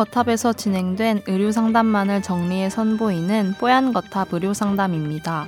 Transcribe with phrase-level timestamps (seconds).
[0.00, 5.46] 뽀얀거탑에서 진행된 의료 상담만을 정리해 선보이는 뽀얀 거탑 의료 상담입니다.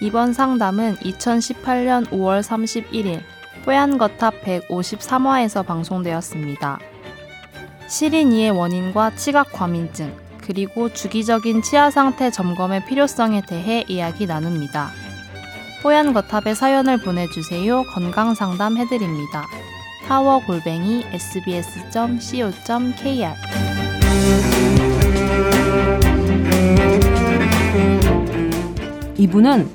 [0.00, 3.20] 이번 상담은 2018년 5월 31일
[3.64, 6.80] 뽀얀 거탑 153화에서 방송되었습니다.
[7.88, 14.90] 시린이의 원인과 치각 과민증, 그리고 주기적인 치아 상태 점검의 필요성에 대해 이야기 나눕니다.
[15.82, 17.84] 뽀얀 거탑에 사연을 보내주세요.
[17.94, 19.46] 건강 상담 해드립니다.
[20.08, 22.54] 타워 골뱅이 sbs.co.kr
[29.18, 29.68] 이분은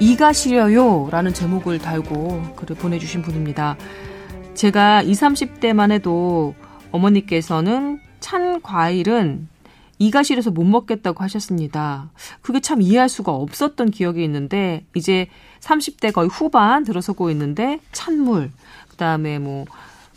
[0.00, 3.76] 이가 시려요 라는 제목을 달고 글을 보내주신 분입니다.
[4.54, 6.54] 제가 20, 30대만 해도
[6.90, 9.48] 어머니께서는 찬 과일은
[9.98, 12.10] 이가 시려서 못 먹겠다고 하셨습니다.
[12.40, 15.28] 그게 참 이해할 수가 없었던 기억이 있는데 이제
[15.60, 18.50] 30대 거의 후반 들어서고 있는데 찬물,
[18.96, 19.64] 그다음에 뭐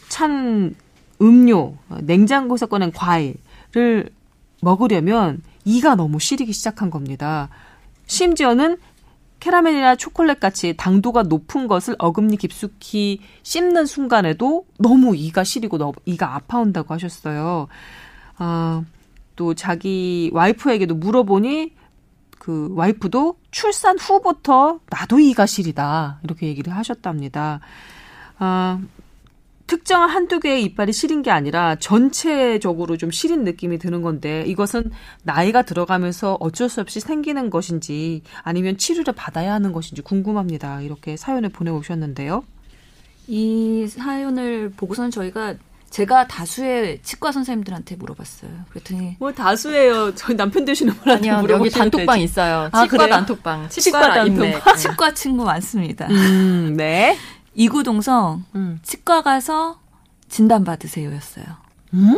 [0.10, 0.76] 찬
[1.22, 4.10] 음료, 냉장고에서 꺼낸 과일을
[4.62, 7.50] 먹으려면 이가 너무 시리기 시작한 겁니다.
[8.08, 8.78] 심지어는
[9.40, 16.36] 캐러멜이나 초콜릿 같이 당도가 높은 것을 어금니 깊숙이 씹는 순간에도 너무 이가 시리고 너무 이가
[16.36, 17.68] 아파온다고 하셨어요.
[18.38, 18.84] 아,
[19.38, 21.74] 또 자기 와이프에게도 물어보니
[22.38, 27.62] 그 와이프도 출산 후부터 나도 이가 시리다 이렇게 얘기를 하셨답니다.
[28.40, 28.80] 아,
[29.68, 34.90] 특정한 한두 개의 이빨이 시린 게 아니라 전체적으로 좀 시린 느낌이 드는 건데 이것은
[35.22, 40.82] 나이가 들어가면서 어쩔 수 없이 생기는 것인지 아니면 치료를 받아야 하는 것인지 궁금합니다.
[40.82, 42.44] 이렇게 사연을 보내오셨는데요.
[43.28, 45.54] 이 사연을 보고서는 저희가
[45.92, 48.52] 제가 다수의 치과 선생님들한테 물어봤어요.
[48.70, 50.16] 그랬더니 뭐 다수예요.
[50.16, 52.24] 저희 남편 되시는 분한테 아니요, 여기 단톡방 되지.
[52.26, 52.70] 있어요.
[52.72, 53.10] 아, 치과 그래요?
[53.10, 53.70] 단톡방.
[53.70, 54.78] 치과, 치과 단톡방.
[54.78, 56.08] 치과 친구 많습니다.
[56.08, 57.18] 음, 네.
[57.56, 58.80] 이구동성 음.
[58.84, 59.80] 치과 가서
[60.28, 61.46] 진단 받으세요였어요.
[61.94, 62.18] 음?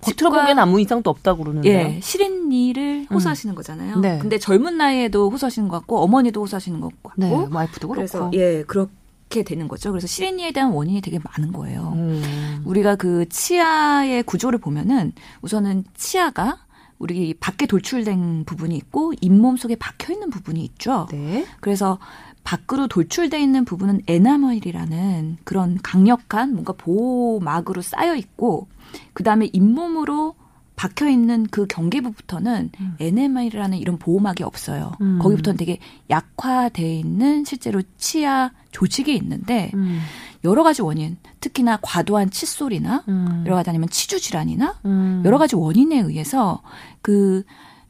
[0.00, 1.78] 겉으로 보기엔 아무 이상도 없다고 그러는데요.
[1.78, 3.14] 예, 실린니를 음.
[3.14, 4.00] 호소하시는 거잖아요.
[4.00, 4.18] 네.
[4.18, 7.94] 근데 젊은 나이에도 호소하시는 것 같고 어머니도 호소하시는 것 같고 네, 와이프도 그렇고.
[7.94, 9.90] 그래서 예, 그렇게 되는 거죠.
[9.90, 11.92] 그래서 실린니에 대한 원인이 되게 많은 거예요.
[11.96, 12.62] 음.
[12.64, 15.12] 우리가 그 치아의 구조를 보면은
[15.42, 16.58] 우선은 치아가
[17.00, 21.08] 우리 밖에 돌출된 부분이 있고 잇몸 속에 박혀 있는 부분이 있죠.
[21.10, 21.46] 네.
[21.60, 21.98] 그래서
[22.44, 28.68] 밖으로 돌출돼 있는 부분은 에나멜이라는 그런 강력한 뭔가 보호막으로 쌓여 있고
[29.14, 30.34] 그 다음에 잇몸으로
[30.76, 32.96] 박혀 있는 그 경계부부터는 음.
[33.00, 34.92] 에네멜이라는 이런 보호막이 없어요.
[35.00, 35.18] 음.
[35.20, 35.78] 거기부터는 되게
[36.08, 40.00] 약화돼 있는 실제로 치아 조직이 있는데 음.
[40.44, 43.44] 여러 가지 원인, 특히나 과도한 칫솔이나 음.
[43.46, 45.22] 여러 가지 아니면 치주 질환이나 음.
[45.24, 46.62] 여러 가지 원인에 의해서
[47.02, 47.44] 그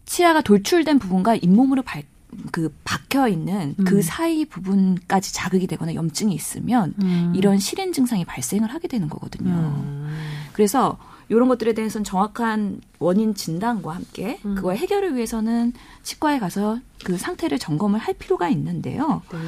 [0.04, 2.02] 치아가 돌출된 부분과 잇몸으로 발,
[2.50, 3.84] 그 박혀 있는 그 음.
[3.84, 7.32] 그 사이 부분까지 자극이 되거나 염증이 있으면 음.
[7.36, 9.50] 이런 실인 증상이 발생을 하게 되는 거거든요.
[9.52, 10.16] 음.
[10.52, 14.56] 그래서 이런 것들에 대해서는 정확한 원인 진단과 함께 음.
[14.56, 15.72] 그걸 해결을 위해서는
[16.02, 19.22] 치과에 가서 그 상태를 점검을 할 필요가 있는데요.
[19.30, 19.38] 네.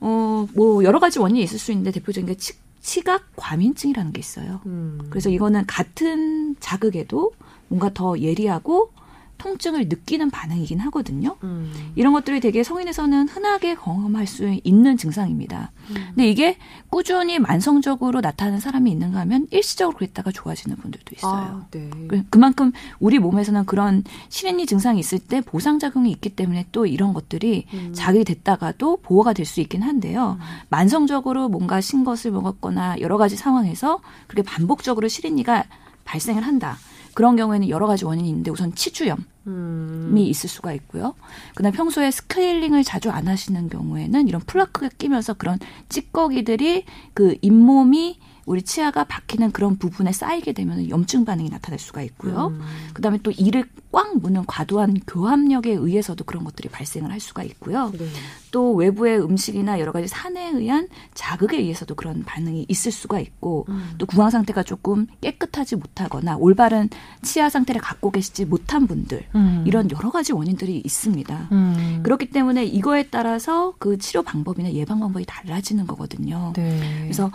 [0.00, 4.60] 어, 뭐 여러 가지 원인이 있을 수 있는데 대표적인 게 치, 치각 과민증이라는 게 있어요.
[4.66, 4.98] 음.
[5.10, 7.32] 그래서 이거는 같은 자극에도
[7.68, 8.92] 뭔가 더 예리하고
[9.40, 11.36] 통증을 느끼는 반응이긴 하거든요.
[11.42, 11.92] 음.
[11.96, 15.72] 이런 것들이 되게 성인에서는 흔하게 경험할 수 있는 증상입니다.
[15.90, 15.94] 음.
[16.14, 16.56] 근데 이게
[16.88, 21.32] 꾸준히 만성적으로 나타나는 사람이 있는가 하면 일시적으로 그랬다가 좋아지는 분들도 있어요.
[21.32, 21.90] 아, 네.
[22.08, 27.66] 그, 그만큼 우리 몸에서는 그런 실행리 증상이 있을 때 보상작용이 있기 때문에 또 이런 것들이
[27.72, 27.92] 음.
[27.94, 30.36] 자극이 됐다가도 보호가 될 수 있긴 한데요.
[30.38, 30.44] 음.
[30.68, 35.64] 만성적으로 뭔가 신 것을 먹었거나 여러 가지 상황에서 그렇게 반복적으로 실행리가
[36.04, 36.76] 발생을 한다.
[37.14, 39.24] 그런 경우에는 여러 가지 원인이 있는데 우선 치주염.
[39.46, 40.14] 음.
[40.16, 41.14] 이 있을 수가 있고요.
[41.54, 46.84] 그다음 평소에 스케일링을 자주 안 하시는 경우에는 이런 플라크가 끼면서 그런 찌꺼기들이
[47.14, 48.18] 그 잇몸이
[48.50, 52.48] 우리 치아가 박히는 그런 부분에 쌓이게 되면 염증 반응이 나타날 수가 있고요.
[52.48, 52.60] 음.
[52.94, 57.92] 그다음에 또 이를 꽉 무는 과도한 교합력에 의해서도 그런 것들이 발생을 할 수가 있고요.
[57.96, 58.08] 네.
[58.50, 63.92] 또 외부의 음식이나 여러 가지 산에 의한 자극에 의해서도 그런 반응이 있을 수가 있고 음.
[63.98, 66.88] 또 구강 상태가 조금 깨끗하지 못하거나 올바른
[67.22, 69.62] 치아 상태를 갖고 계시지 못한 분들 음.
[69.64, 71.48] 이런 여러 가지 원인들이 있습니다.
[71.52, 72.00] 음.
[72.02, 76.52] 그렇기 때문에 이거에 따라서 그 치료 방법이나 예방 방법이 달라지는 거거든요.
[76.56, 76.80] 네.
[77.02, 77.30] 그래서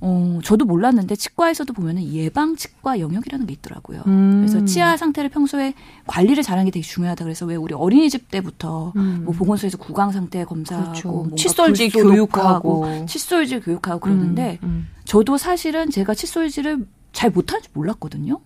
[0.00, 4.02] 어, 저도 몰랐는데 치과에서도 보면은 예방 치과 영역이라는 게 있더라고요.
[4.06, 4.44] 음.
[4.46, 5.74] 그래서 치아 상태를 평소에
[6.06, 7.24] 관리를 잘하는 게 되게 중요하다.
[7.24, 9.22] 그래서 왜 우리 어린이집 때부터 음.
[9.24, 11.08] 뭐 보건소에서 구강 상태 검사하고 그렇죠.
[11.08, 14.68] 뭐 칫솔질 교육하고 칫솔질 교육하고 그러는데 음.
[14.68, 14.88] 음.
[15.04, 18.40] 저도 사실은 제가 칫솔질을 잘 못하는지 몰랐거든요.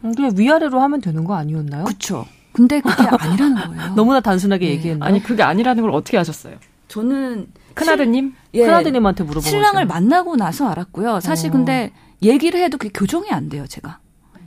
[0.00, 1.84] 그냥 위아래로 하면 되는 거 아니었나요?
[1.84, 2.26] 그렇죠.
[2.52, 3.94] 근데 그게 아니라는 거예요.
[3.96, 4.72] 너무나 단순하게 네.
[4.72, 5.08] 얘기했나요?
[5.08, 6.56] 아니 그게 아니라는 걸 어떻게 아셨어요?
[6.94, 8.34] 저는 큰아드님?
[8.54, 11.18] 예, 큰아드님한테 물어보고 신랑을 만나고 나서 알았고요.
[11.18, 11.52] 사실 어.
[11.52, 11.92] 근데
[12.22, 13.98] 얘기를 해도 그게 교정이 안 돼요, 제가.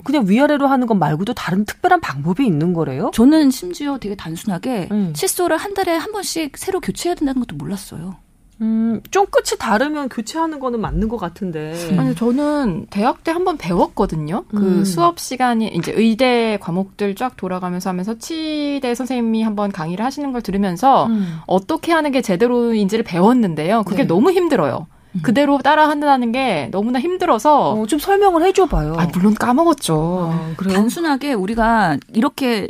[0.06, 3.12] 그냥 위아래로 하는 것 말고도 다른 특별한 방법이 있는 거래요?
[3.14, 5.12] 저는 심지어 되게 단순하게 음.
[5.14, 8.16] 칫솔을 한 달에 한 번씩 새로 교체해야 된다는 것도 몰랐어요.
[8.62, 11.74] 음, 좀 끝이 다르면 교체하는 거는 맞는 것 같은데.
[11.98, 14.46] 아니 저는 대학 때 한번 배웠거든요.
[14.50, 14.86] 그 음.
[14.86, 21.06] 수업 시간이 이제 의대 과목들 쫙 돌아가면서 하면서 치대 선생님이 한번 강의를 하시는 걸 들으면서
[21.06, 21.40] 음.
[21.46, 23.84] 어떻게 하는 게 제대로인지를 배웠는데요.
[23.84, 24.08] 그게 네.
[24.08, 24.88] 너무 힘들어요.
[25.14, 25.22] 음.
[25.22, 28.96] 그대로 따라 한다는 게 너무나 힘들어서 어, 좀 설명을 해줘봐요.
[28.98, 29.96] 아 물론 까먹었죠.
[29.96, 30.76] 어, 그래요?
[30.76, 32.70] 단순하게 우리가 이렇게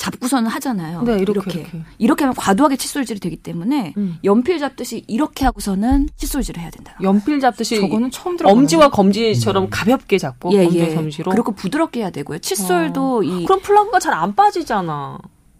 [0.00, 1.02] 잡고서는 하잖아요.
[1.02, 1.60] 네, 이렇게, 이렇게.
[1.60, 1.82] 이렇게.
[1.98, 4.16] 이렇게 하면 과도하게 칫솔질이 되기 때문에 음.
[4.24, 6.96] 연필 잡듯이 이렇게 하고서는 칫솔질을 해야 된다.
[7.02, 8.48] 연필 잡듯이 저거는 처음 들어.
[8.50, 10.94] 엄지와 검지처럼 가볍게 잡고 예, 검지 예.
[10.94, 11.30] 검지로.
[11.30, 12.38] 그리고 부드럽게 해야 되고요.
[12.38, 15.18] 칫솔도 이 그럼 플라크가 잘 안 빠지잖아.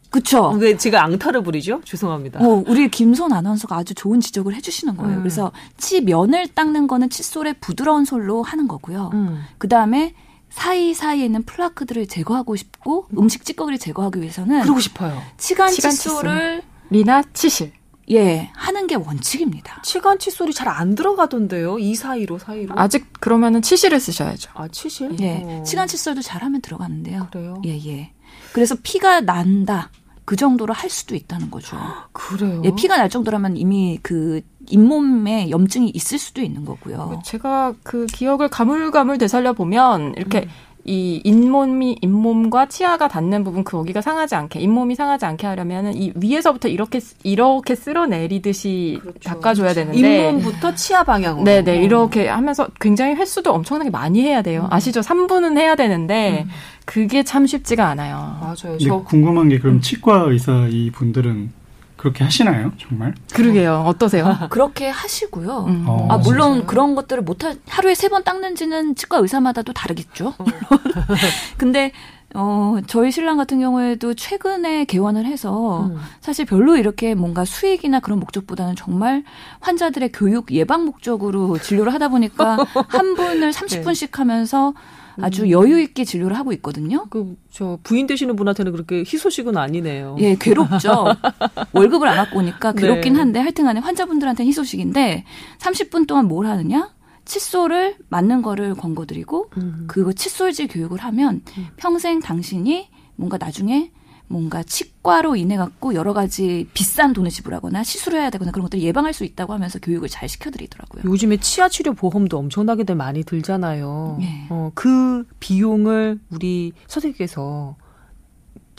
[0.08, 0.48] 그쵸.
[0.58, 1.82] 왜 제가 앙탈을 부리죠?
[1.84, 2.40] 죄송합니다.
[2.40, 5.18] 어, 우리 김선 아나운서가 아주 좋은 지적을 해주시는 거예요.
[5.18, 5.22] 음.
[5.22, 9.10] 그래서 치면을 닦는 거는 칫솔의 부드러운 솔로 하는 거고요.
[9.12, 9.42] 음.
[9.58, 10.14] 그 다음에
[10.50, 15.20] 사이사이에 있는 플라크들을 제거하고 싶고 음식 찌꺼기를 제거하기 위해서는 그러고 싶어요.
[15.38, 17.72] 치간 치간 칫솔이나 치실.
[18.10, 19.82] 예 하는 게 원칙입니다.
[19.84, 21.78] 치간 칫솔이 잘 안 들어가던데요.
[21.78, 22.74] 이 사이로 사이로.
[22.76, 24.50] 아직 그러면은 치실을 쓰셔야죠.
[24.54, 25.16] 아 치실?
[25.20, 25.62] 예 어.
[25.62, 27.28] 치간 칫솔도 잘하면 들어가는데요.
[27.30, 27.62] 그래요?
[27.66, 28.12] 예 예.
[28.52, 29.90] 그래서 피가 난다
[30.30, 31.76] 그 정도로 할 수도 있다는 거죠.
[32.12, 32.62] 그래요.
[32.64, 37.20] 예 피가 날 정도라면 이미 그 잇몸에 염증이 있을 수도 있는 거고요.
[37.24, 40.48] 제가 그 기억을 가물가물 되살려 보면 이렇게 음.
[40.84, 46.12] 이 잇몸이 잇몸과 치아가 닿는 부분 그 거기가 상하지 않게 잇몸이 상하지 않게 하려면은 이
[46.14, 51.44] 위에서부터 이렇게 이렇게 쓸어내리듯이 닦아줘야 되는데 잇몸부터 치아 방향으로.
[51.44, 51.78] 네네.
[51.78, 51.82] 어.
[51.82, 54.68] 이렇게 하면서 굉장히 횟수도 엄청나게 많이 해야 돼요.
[54.70, 55.00] 아시죠?
[55.00, 56.46] 3분은 해야 되는데
[56.84, 58.38] 그게 참 쉽지가 않아요.
[58.40, 59.04] 맞아요.
[59.04, 61.59] 궁금한 게 그럼 치과 의사 이 분들은
[62.00, 62.72] 그렇게 하시나요?
[62.78, 63.14] 정말?
[63.34, 65.64] 그러게요 어떠세요 그렇게 하시고요.
[65.68, 65.84] 음.
[65.86, 66.66] 어, 아, 물론 진짜요?
[66.66, 70.28] 그런 것들을 못 하, 하루에 세 번 닦는지는 치과 의사마다 도 다르겠죠.
[70.38, 70.44] 어.
[70.44, 70.60] 물론.
[71.58, 71.92] 근데,
[72.34, 75.98] 어, 저희 신랑 같은 경우에도 최근에 개원을 해서 음.
[76.20, 79.24] 사실 별로 이렇게 뭔가 수익이나 그런 목적보다는 정말
[79.60, 82.56] 환자들의 교육 예방 목적으로 진료를 하다 보니까
[82.88, 84.74] 한 분을 30분씩 하면서
[85.20, 87.06] 아주 여유 있게 진료를 하고 있거든요.
[87.10, 90.16] 그 저 부인 되시는 분한테는 그렇게 희소식은 아니네요.
[90.20, 91.06] 예, 괴롭죠.
[91.72, 93.18] 월급을 안 갖고 오니까 괴롭긴 네.
[93.18, 95.24] 한데 하여튼 간에 환자분들한테는 희소식인데
[95.58, 96.90] 30분 동안 뭘 하느냐?
[97.30, 99.84] 칫솔을 맞는 거를 권고드리고 음.
[99.86, 101.42] 그 칫솔질 교육을 하면
[101.76, 103.92] 평생 당신이 뭔가 나중에
[104.26, 109.12] 뭔가 치과로 인해 갖고 여러 가지 비싼 돈을 지불하거나 시술을 해야 되거나 그런 것들을 예방할
[109.12, 111.02] 수 있다고 하면서 교육을 잘 시켜드리더라고요.
[111.04, 114.18] 요즘에 치아 치료 보험도 엄청나게들 많이 들잖아요.
[114.22, 114.46] 예.
[114.50, 117.76] 어, 그 비용을 우리 선생님께서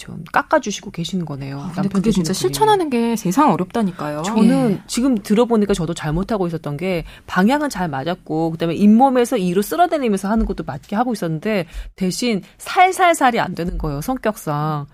[0.02, 1.60] 좀 깎아주시고 계시는 거네요.
[1.60, 2.40] 근데 남편 그게 진짜 분이.
[2.40, 4.82] 실천하는 게 세상 어렵다니까요 저는 예.
[4.88, 10.64] 지금 들어보니까 저도 잘못하고 있었던 게 방향은 잘 맞았고 그다음에 잇몸에서 이로 쓸어내리면서 하는 것도
[10.64, 14.88] 맞게 하고 있었는데 대신 살살살이 안 되는 거예요 성격상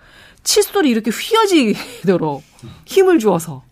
[0.44, 2.42] 칫솔이 이렇게 휘어지도록
[2.84, 3.62] 힘을 주어서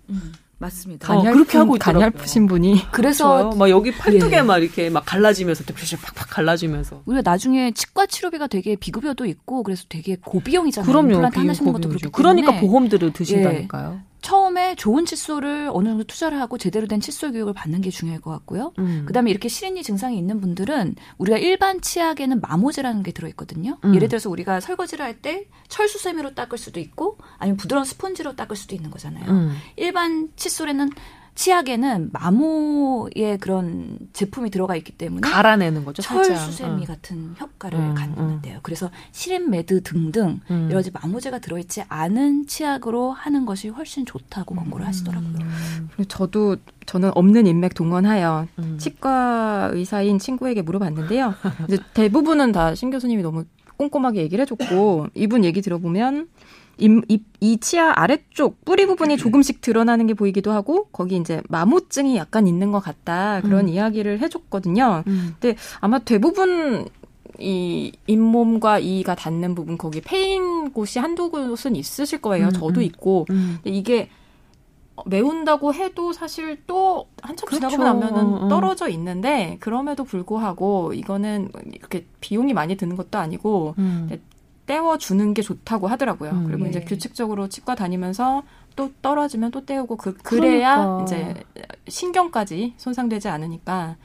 [0.59, 1.15] 맞습니다.
[1.15, 2.11] 어, 그렇게 하고 있더라고요.
[2.11, 3.59] 간얇으신 분이 그래서 저요?
[3.59, 4.43] 막 여기 팔뚝에 예.
[4.43, 9.85] 막 이렇게 막 갈라지면서 이렇게 팍팍 갈라지면서 우리가 나중에 치과 치료비가 되게 비급여도 있고 그래서
[9.89, 10.91] 되게 고비용이잖아요.
[10.91, 11.13] 그럼요.
[11.13, 11.89] 임플란트 하나 심는 것도.
[11.89, 14.01] 그렇기 그러니까 보험들을 드신다니까요.
[14.27, 18.33] 처음에 좋은 칫솔을 어느 정도 투자를 하고 제대로 된 칫솔 교육을 받는 게 중요할 것
[18.33, 18.73] 같고요.
[18.81, 19.05] 음.
[19.07, 23.79] 그다음에 이렇게 시린이 증상이 있는 분들은 우리가 일반 치약에는 마모제라는 게 들어있거든요.
[23.85, 23.95] 음.
[23.95, 28.57] 예를 들어서 우리가 설거지를 할 때 철수 세미로 닦을 수도 있고 아니면 부드러운 스펀지로 닦을
[28.57, 29.31] 수도 있는 거잖아요.
[29.31, 29.57] 음.
[29.77, 30.91] 일반 칫솔에는
[31.37, 36.03] 치약에는 마모의 그런 제품이 들어가 있기 때문에 갈아내는 거죠.
[36.03, 36.87] 철수세미 어.
[36.87, 38.59] 같은 효과를 음, 갖는데요.
[38.63, 40.65] 그래서 시린매드 등등 음.
[40.71, 45.35] 여러 가지 마모제가 들어있지 않은 치약으로 하는 것이 훨씬 좋다고 권고를 하시더라고요.
[45.95, 48.79] 그리고 저도 저는 없는 인맥 동원하여 음.
[48.79, 51.35] 치과 의사인 친구에게 물어봤는데요.
[51.95, 53.45] 대부분은 다 신 교수님이 너무
[53.77, 56.29] 꼼꼼하게 얘기를 해줬고 이분 얘기 들어보면
[56.79, 62.17] 이, 이, 이 치아 아래쪽 뿌리 부분이 조금씩 드러나는 게 보이기도 하고 거기 이제 마모증이
[62.17, 63.69] 약간 있는 것 같다 그런 음.
[63.69, 65.05] 이야기를 해줬거든요.
[65.07, 65.35] 음.
[65.41, 66.87] 근데 아마 대부분
[67.39, 72.47] 이 잇몸과 이가 닿는 부분 거기 패인 곳이 한두 곳은 있으실 거예요.
[72.47, 72.83] 음, 저도 음.
[72.83, 73.59] 있고 음.
[73.63, 74.09] 근데 이게
[75.05, 77.69] 메운다고 해도 사실 또 한참 그렇죠.
[77.69, 78.49] 지나고 나면은 어, 어.
[78.49, 84.09] 떨어져 있는데 그럼에도 불구하고 이거는 이렇게 비용이 많이 드는 것도 아니고 음.
[84.67, 86.31] 떼워 주는 게 좋다고 하더라고요.
[86.31, 86.47] 음.
[86.49, 86.85] 그리고 이제 네.
[86.85, 88.43] 규칙적으로 치과 다니면서
[88.75, 91.05] 또 떨어지면 또 떼우고 그 그래야 그러니까.
[91.05, 91.35] 이제
[91.89, 93.97] 신경까지 손상되지 않으니까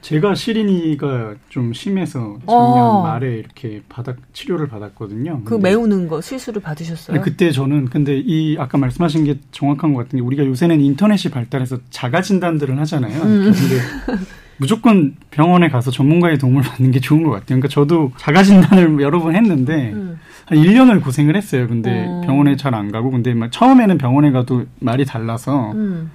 [0.00, 3.02] 제가 시린이가 좀 심해서 작년 어.
[3.02, 5.42] 말에 이렇게 받았 치료를 받았거든요.
[5.44, 7.16] 그 메우는 거 실수를 받으셨어요?
[7.16, 11.30] 아니, 그때 저는 근데 이 아까 말씀하신 게 정확한 것 같은 게 우리가 요새는 인터넷이
[11.30, 13.22] 발달해서 자가 진단들을 하잖아요.
[13.22, 13.52] 음.
[13.52, 14.24] 근데
[14.56, 17.46] 무조건 병원에 가서 전문가의 도움을 받는 게 좋은 것 같아요.
[17.60, 20.18] 그러니까 저도 자가 진단을 여러 번 했는데 음.
[20.46, 21.66] 한 1년을 고생을 했어요.
[21.68, 22.22] 근데 어.
[22.24, 26.10] 병원에 잘 안 가고 근데 막 처음에는 병원에 가도 말이 달라서 음.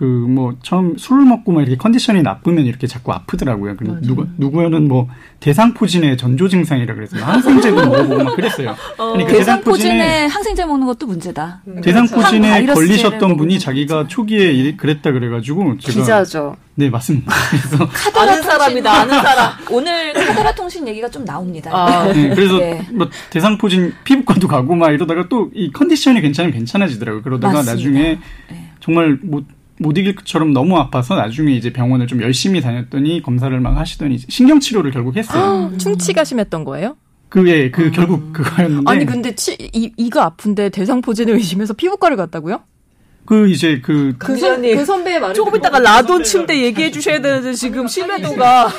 [0.00, 3.76] 그 뭐 처음 술을 먹고 막 이렇게 컨디션이 나쁘면 이렇게 자꾸 아프더라고요.
[3.76, 4.00] 그 맞아요.
[4.00, 5.08] 누구 누구는 뭐
[5.40, 8.74] 대상포진의 전조 증상이라 그래서 항생제도 먹어보고 막 그랬어요.
[8.96, 11.60] 그러니까 대상포진에 항생제 먹는 것도 문제다.
[11.82, 16.56] 대상포진에 항바이러스제를 걸리셨던 분이 자기가 초기에 이- 그랬다 그래가지고 제가 기자죠.
[16.76, 17.30] 네 맞습니다.
[17.50, 19.52] 그래서 카더라 아는 사람이다, 아는 사람.
[19.70, 21.70] 오늘 카더라 통신 얘기가 좀 나옵니다.
[21.74, 22.86] 아, 네, 그래서 네.
[22.92, 27.22] 뭐 대상포진 피부과도 가고 막 이러다가 또 이 컨디션이 괜찮으면 괜찮아지더라고요.
[27.22, 27.72] 그러다가 맞습니다.
[27.74, 28.18] 나중에
[28.50, 28.70] 네.
[28.80, 29.44] 정말 못,
[29.80, 34.60] 못 이길 것처럼 너무 아파서 나중에 이제 병원을 좀 열심히 다녔더니 검사를 막 하시더니 신경
[34.60, 35.72] 치료를 결국 했어요.
[35.78, 36.96] 충치가 심했던 거예요?
[37.30, 42.60] 그게 그 결국 그거였는데 아니 근데 치, 이, 이가 아픈데 대상포진을 의심해서 피부과를 갔다고요?
[43.26, 47.52] 그 이제 그 그, 기자님, 그 선배의 말을 조금 있다가 라돈 침대 얘기해 주셔야 되는데
[47.54, 48.68] 지금 신뢰도가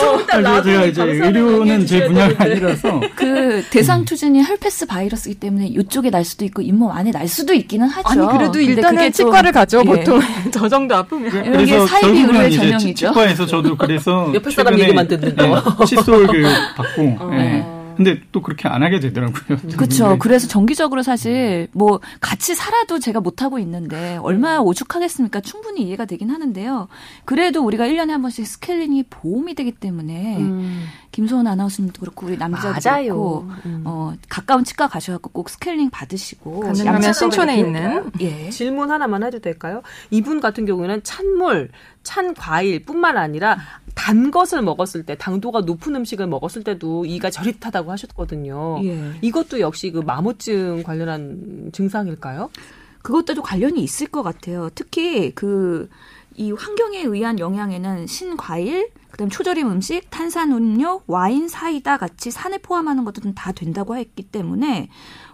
[0.00, 6.10] 조금 이따 제가 이제 의료는 제 분야가 아니라서 그 대상 투진이 헬페스 바이러스이기 때문에 이쪽에
[6.10, 8.08] 날 수도 있고 잇몸 안에 날 수도 있기는 하죠.
[8.08, 9.84] 아니 그래도 일단은 그게 좀- 치과를 가죠 예.
[9.84, 10.20] 보통
[10.50, 13.08] 저 정도 아프면 이런 게 사이비 의료의 치- 전형이죠.
[13.08, 15.44] 치과에서 저도 그래서 옆에 사람 얘기만 듣는 거.
[15.78, 16.42] 네, 칫솔 그
[16.76, 17.30] 받고 어.
[17.34, 17.64] 예.
[17.96, 19.58] 근데 또 그렇게 안 하게 되더라고요.
[19.76, 20.08] 그렇죠.
[20.10, 20.18] 네.
[20.18, 25.40] 그래서 정기적으로 사실 뭐 같이 살아도 제가 못 하고 있는데 얼마나 오죽하겠습니까?
[25.40, 26.88] 충분히 이해가 되긴 하는데요.
[27.24, 30.38] 그래도 우리가 1년에 한 번씩 스케일링이 보험이 되기 때문에
[31.14, 33.82] 김소은 아나운서님도 그렇고 우리 남자도 그렇고 음.
[33.84, 38.50] 어, 가까운 치과 가셔 갖고 꼭 스케일링 받으시고 가능하면 양치하고 신촌에 있는 예.
[38.50, 39.82] 질문 하나만 해도 될까요?
[40.10, 41.70] 이분 같은 경우에는 찬물,
[42.02, 43.58] 찬 과일뿐만 아니라
[43.94, 48.80] 단 것을 먹었을 때 당도가 높은 음식을 먹었을 때도 이가 저릿하다고 하셨거든요.
[48.84, 49.12] 예.
[49.22, 52.50] 이것도 역시 그 마모증 관련한 증상일까요?
[53.02, 54.70] 그것과도 관련이 있을 것 같아요.
[54.74, 55.88] 특히 그
[56.36, 63.34] 이 환경에 의한 영향에는 신과일, 그다음 초절임 음식, 탄산음료, 와인, 사이다 같이 산을 포함하는 것들은
[63.34, 64.88] 다 된다고 했기 때문에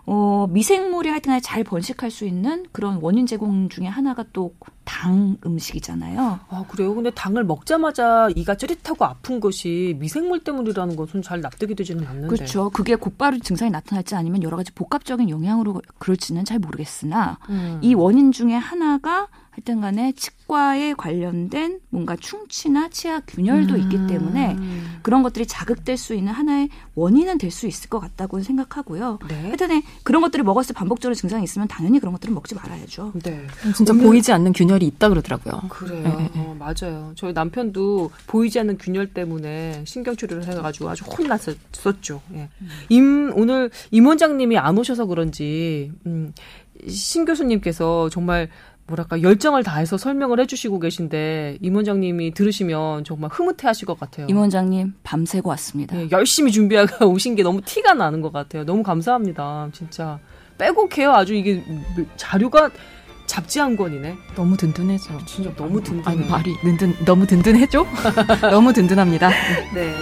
[0.05, 4.55] 어 미생물이 하여튼간에 잘 번식할 수 있는 그런 원인 제공 중에 하나가 또
[4.90, 6.40] 당 음식이잖아요.
[6.49, 6.92] 아, 그래요?
[6.92, 12.28] 근데 당을 먹자마자 이가 찌릿하고 아픈 것이 미생물 때문이라는 것은 잘 납득이 되지는 않는데.
[12.28, 12.70] 그렇죠.
[12.70, 17.78] 그게 곧바로 증상이 나타날지 아니면 여러 가지 복합적인 영향으로 그럴지는 잘 모르겠으나 음.
[17.82, 24.56] 이 원인 중에 하나가 하여튼 간에 치과에 관련된 뭔가 충치나 치아 균열도 있기 때문에
[25.02, 29.18] 그런 것들이 자극될 수 있는 하나의 원인은 될 수 있을 것 같다고 생각하고요.
[29.28, 29.42] 네.
[29.42, 33.12] 하여튼에 그런 것들을 먹었을 때 반복적으로 증상이 있으면 당연히 그런 것들은 먹지 말아야죠.
[33.25, 33.44] 네.
[33.75, 35.62] 진짜 보이지 않는 균열이 있다 그러더라고요.
[35.68, 36.02] 그래요.
[36.02, 36.30] 네.
[36.37, 37.12] 어, 맞아요.
[37.14, 42.22] 저희 남편도 보이지 않는 균열 때문에 신경 치료를 해가지고 아주 혼났었죠.
[42.34, 42.49] 예.
[42.88, 46.32] 임 오늘 임 원장님이 안 오셔서 그런지 음,
[46.88, 48.49] 신 교수님께서 정말
[48.90, 54.26] 뭐랄까 열정을 다해서 설명을 해주시고 계신데 임 원장님이 들으시면 정말 흐뭇해하실 것 같아요.
[54.28, 55.96] 임 원장님 밤새고 왔습니다.
[55.96, 58.64] 예, 열심히 준비하고 오신 게 너무 티가 나는 것 같아요.
[58.64, 59.68] 너무 감사합니다.
[59.72, 60.18] 진짜
[60.58, 61.12] 빼곡해요.
[61.12, 61.62] 아주 이게
[62.16, 62.70] 자료가
[63.40, 64.18] 잡지 한 권이네.
[64.35, 65.16] 너무 든든해져.
[65.25, 66.04] 진짜 너무 든든해.
[66.04, 67.87] 아니 말이 든든 너무 든든해죠?
[68.50, 69.30] 너무 든든합니다.
[69.75, 69.94] 네.